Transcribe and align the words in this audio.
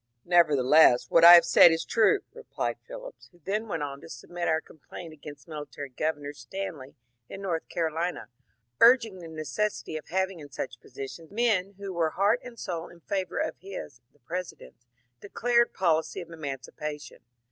««Nevertheless 0.25 1.11
what 1.11 1.23
I 1.23 1.35
have 1.35 1.45
said 1.45 1.71
is 1.71 1.85
true," 1.85 2.21
replied 2.33 2.79
Phillips, 2.87 3.27
who 3.31 3.37
dien 3.37 3.67
went 3.67 3.83
on 3.83 4.01
to 4.01 4.09
submit 4.09 4.47
our 4.47 4.59
complaint 4.59 5.13
against 5.13 5.47
Military 5.47 5.91
Gov 5.91 6.17
ernor 6.17 6.35
Stanley 6.35 6.95
in 7.29 7.39
North 7.39 7.69
Carolina, 7.69 8.27
urging 8.79 9.19
the 9.19 9.27
necessity 9.27 9.97
of 9.97 10.07
hav 10.07 10.31
ing 10.31 10.39
in 10.39 10.49
such 10.49 10.81
positions 10.81 11.29
men 11.29 11.73
who 11.77 11.93
were 11.93 12.09
heart 12.09 12.39
and 12.43 12.57
soul 12.57 12.87
in 12.87 13.01
favour 13.01 13.37
of 13.37 13.57
his 13.59 14.01
(the 14.11 14.17
President's) 14.17 14.87
declared 15.19 15.71
policy 15.71 16.19
of 16.19 16.31
emancipation. 16.31 17.19